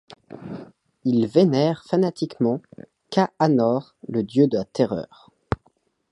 [1.05, 2.59] Ils vénèrent fanatiquement
[3.11, 5.31] Ka Anor, le dieu de la terreur.